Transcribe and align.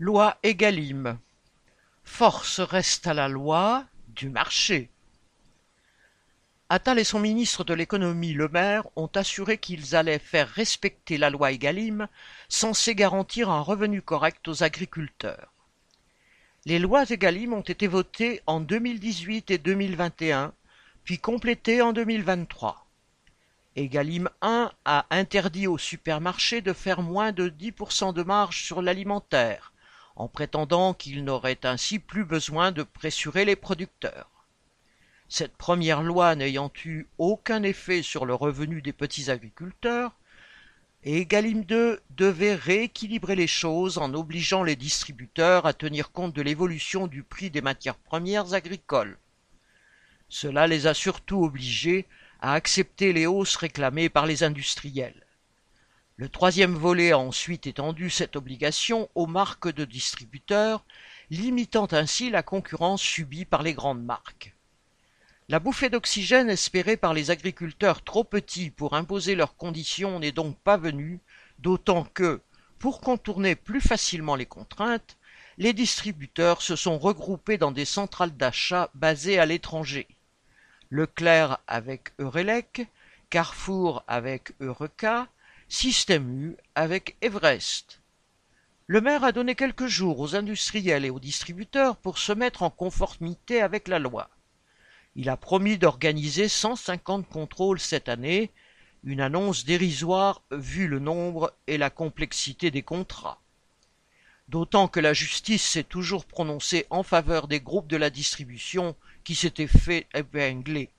Loi 0.00 0.36
Egalim. 0.42 1.20
Force 2.02 2.58
reste 2.58 3.06
à 3.06 3.14
la 3.14 3.28
loi 3.28 3.84
du 4.08 4.28
marché. 4.28 4.90
Attal 6.68 6.98
et 6.98 7.04
son 7.04 7.20
ministre 7.20 7.62
de 7.62 7.74
l'économie 7.74 8.32
Le 8.32 8.48
Maire 8.48 8.88
ont 8.96 9.10
assuré 9.14 9.56
qu'ils 9.56 9.94
allaient 9.94 10.18
faire 10.18 10.48
respecter 10.48 11.16
la 11.16 11.30
loi 11.30 11.52
Egalim, 11.52 12.08
censée 12.48 12.96
garantir 12.96 13.50
un 13.50 13.60
revenu 13.60 14.02
correct 14.02 14.48
aux 14.48 14.64
agriculteurs. 14.64 15.52
Les 16.64 16.80
lois 16.80 17.04
Egalim 17.08 17.52
ont 17.52 17.60
été 17.60 17.86
votées 17.86 18.42
en 18.48 18.58
2018 18.58 19.52
et 19.52 19.58
2021, 19.58 20.52
puis 21.04 21.20
complétées 21.20 21.82
en 21.82 21.92
2023. 21.92 22.84
Egalim 23.76 24.28
1 24.42 24.72
a 24.86 25.06
interdit 25.10 25.68
aux 25.68 25.78
supermarchés 25.78 26.62
de 26.62 26.72
faire 26.72 27.00
moins 27.00 27.30
de 27.30 27.48
10% 27.48 28.12
de 28.12 28.24
marge 28.24 28.64
sur 28.64 28.82
l'alimentaire, 28.82 29.70
en 30.16 30.28
prétendant 30.28 30.94
qu'ils 30.94 31.24
n'auraient 31.24 31.64
ainsi 31.64 31.98
plus 31.98 32.24
besoin 32.24 32.72
de 32.72 32.82
pressurer 32.82 33.44
les 33.44 33.56
producteurs. 33.56 34.46
Cette 35.28 35.56
première 35.56 36.02
loi 36.02 36.34
n'ayant 36.36 36.72
eu 36.84 37.08
aucun 37.18 37.62
effet 37.62 38.02
sur 38.02 38.24
le 38.24 38.34
revenu 38.34 38.82
des 38.82 38.92
petits 38.92 39.30
agriculteurs, 39.30 40.12
Egalim 41.02 41.64
2 41.64 42.00
devait 42.10 42.54
rééquilibrer 42.54 43.36
les 43.36 43.46
choses 43.46 43.98
en 43.98 44.14
obligeant 44.14 44.62
les 44.62 44.76
distributeurs 44.76 45.66
à 45.66 45.74
tenir 45.74 46.12
compte 46.12 46.32
de 46.32 46.40
l'évolution 46.40 47.06
du 47.06 47.22
prix 47.22 47.50
des 47.50 47.60
matières 47.60 47.98
premières 47.98 48.54
agricoles. 48.54 49.18
Cela 50.28 50.66
les 50.66 50.86
a 50.86 50.94
surtout 50.94 51.44
obligés 51.44 52.06
à 52.40 52.54
accepter 52.54 53.12
les 53.12 53.26
hausses 53.26 53.56
réclamées 53.56 54.08
par 54.08 54.26
les 54.26 54.44
industriels. 54.44 55.23
Le 56.16 56.28
troisième 56.28 56.74
volet 56.74 57.10
a 57.10 57.18
ensuite 57.18 57.66
étendu 57.66 58.08
cette 58.08 58.36
obligation 58.36 59.10
aux 59.16 59.26
marques 59.26 59.72
de 59.72 59.84
distributeurs, 59.84 60.84
limitant 61.28 61.88
ainsi 61.90 62.30
la 62.30 62.44
concurrence 62.44 63.02
subie 63.02 63.44
par 63.44 63.64
les 63.64 63.74
grandes 63.74 64.04
marques. 64.04 64.54
La 65.48 65.58
bouffée 65.58 65.90
d'oxygène 65.90 66.50
espérée 66.50 66.96
par 66.96 67.14
les 67.14 67.32
agriculteurs 67.32 68.04
trop 68.04 68.22
petits 68.22 68.70
pour 68.70 68.94
imposer 68.94 69.34
leurs 69.34 69.56
conditions 69.56 70.20
n'est 70.20 70.30
donc 70.30 70.56
pas 70.58 70.76
venue, 70.76 71.18
d'autant 71.58 72.04
que, 72.04 72.40
pour 72.78 73.00
contourner 73.00 73.56
plus 73.56 73.80
facilement 73.80 74.36
les 74.36 74.46
contraintes, 74.46 75.16
les 75.58 75.72
distributeurs 75.72 76.62
se 76.62 76.76
sont 76.76 76.96
regroupés 76.96 77.58
dans 77.58 77.72
des 77.72 77.84
centrales 77.84 78.36
d'achat 78.36 78.88
basées 78.94 79.40
à 79.40 79.46
l'étranger. 79.46 80.06
Leclerc 80.90 81.58
avec 81.66 82.12
Eurelec, 82.20 82.86
Carrefour 83.30 84.04
avec 84.06 84.52
Eureka, 84.60 85.26
Système 85.68 86.30
U 86.42 86.56
avec 86.74 87.16
Everest. 87.22 88.02
Le 88.86 89.00
maire 89.00 89.24
a 89.24 89.32
donné 89.32 89.54
quelques 89.54 89.86
jours 89.86 90.20
aux 90.20 90.36
industriels 90.36 91.06
et 91.06 91.10
aux 91.10 91.18
distributeurs 91.18 91.96
pour 91.96 92.18
se 92.18 92.32
mettre 92.32 92.62
en 92.62 92.70
conformité 92.70 93.62
avec 93.62 93.88
la 93.88 93.98
loi. 93.98 94.28
Il 95.16 95.30
a 95.30 95.38
promis 95.38 95.78
d'organiser 95.78 96.48
150 96.48 97.26
contrôles 97.28 97.80
cette 97.80 98.10
année, 98.10 98.52
une 99.04 99.22
annonce 99.22 99.64
dérisoire 99.64 100.42
vu 100.50 100.86
le 100.86 100.98
nombre 100.98 101.54
et 101.66 101.78
la 101.78 101.88
complexité 101.88 102.70
des 102.70 102.82
contrats. 102.82 103.40
D'autant 104.48 104.86
que 104.86 105.00
la 105.00 105.14
justice 105.14 105.64
s'est 105.64 105.82
toujours 105.82 106.26
prononcée 106.26 106.86
en 106.90 107.02
faveur 107.02 107.48
des 107.48 107.60
groupes 107.60 107.88
de 107.88 107.96
la 107.96 108.10
distribution 108.10 108.94
qui 109.24 109.34
s'étaient 109.34 109.66
fait 109.66 110.06
épingler. 110.12 110.90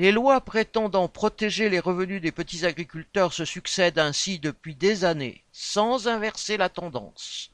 Les 0.00 0.12
lois 0.12 0.40
prétendant 0.40 1.08
protéger 1.08 1.68
les 1.68 1.78
revenus 1.78 2.22
des 2.22 2.32
petits 2.32 2.64
agriculteurs 2.64 3.34
se 3.34 3.44
succèdent 3.44 3.98
ainsi 3.98 4.38
depuis 4.38 4.74
des 4.74 5.04
années, 5.04 5.44
sans 5.52 6.08
inverser 6.08 6.56
la 6.56 6.70
tendance. 6.70 7.50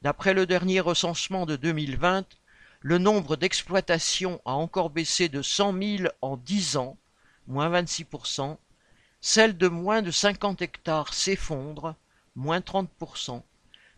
D'après 0.00 0.32
le 0.32 0.46
dernier 0.46 0.80
recensement 0.80 1.44
de 1.44 1.54
2020, 1.54 2.24
le 2.80 2.96
nombre 2.96 3.36
d'exploitations 3.36 4.40
a 4.46 4.52
encore 4.52 4.88
baissé 4.88 5.28
de 5.28 5.42
cent 5.42 5.72
mille 5.72 6.10
en 6.22 6.38
dix 6.38 6.78
ans, 6.78 6.96
moins 7.46 7.68
26%, 7.68 8.56
celle 9.20 9.58
de 9.58 9.68
moins 9.68 10.00
de 10.00 10.10
50 10.10 10.62
hectares 10.62 11.12
s'effondre, 11.12 11.94
moins 12.36 12.60
30%, 12.60 13.42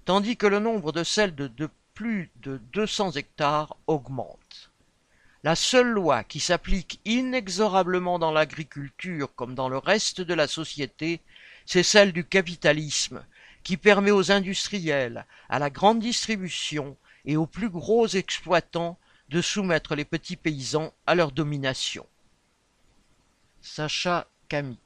tandis 0.05 0.37
que 0.37 0.49
le 0.49 0.59
nombre 0.59 0.91
de 0.91 1.05
celles 1.05 1.37
de, 1.37 1.47
de 1.47 1.71
plus 1.95 2.33
de 2.43 2.61
200 2.73 3.13
hectares 3.13 3.77
augmente. 3.87 4.73
La 5.45 5.55
seule 5.55 5.91
loi 5.91 6.25
qui 6.25 6.41
s'applique 6.41 7.01
inexorablement 7.05 8.19
dans 8.19 8.33
l'agriculture 8.33 9.33
comme 9.37 9.55
dans 9.55 9.69
le 9.69 9.79
reste 9.79 10.21
de 10.21 10.35
la 10.35 10.49
société, 10.49 11.21
c'est 11.65 11.85
celle 11.85 12.13
du 12.13 12.25
capitalisme, 12.25 13.25
qui 13.63 13.77
permet 13.77 14.11
aux 14.11 14.33
industriels, 14.33 15.27
à 15.49 15.59
la 15.59 15.71
grande 15.71 16.01
distribution 16.01 16.97
et 17.25 17.37
aux 17.37 17.47
plus 17.47 17.69
gros 17.69 18.09
exploitants 18.09 18.99
de 19.29 19.41
soumettre 19.41 19.95
les 19.95 20.05
petits 20.05 20.37
paysans 20.37 20.93
à 21.07 21.15
leur 21.15 21.31
domination. 21.31 22.07
Sacha 23.61 24.27
Camille 24.49 24.79